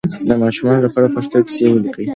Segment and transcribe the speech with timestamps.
[0.27, 2.05] د ماشومانو لپاره پښتو کیسې ولیکئ.